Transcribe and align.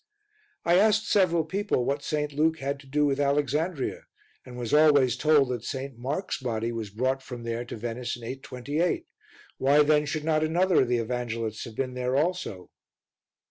I 0.65 0.79
asked 0.79 1.07
several 1.07 1.45
people 1.45 1.85
what 1.85 2.01
St. 2.01 2.33
Luke 2.33 2.57
had 2.57 2.79
to 2.79 2.87
do 2.87 3.05
with 3.05 3.19
Alexandria, 3.19 4.05
and 4.43 4.57
was 4.57 4.73
always 4.73 5.15
told 5.15 5.49
that 5.49 5.63
St. 5.63 5.95
Mark's 5.95 6.39
body 6.39 6.71
was 6.71 6.89
brought 6.89 7.21
from 7.21 7.43
there 7.43 7.63
to 7.65 7.77
Venice 7.77 8.15
in 8.17 8.23
828, 8.23 9.05
why 9.59 9.83
then 9.83 10.07
should 10.07 10.23
not 10.23 10.43
another 10.43 10.81
of 10.81 10.87
the 10.87 10.97
Evangelists 10.97 11.65
have 11.65 11.75
been 11.75 11.93
there 11.93 12.15
also? 12.15 12.71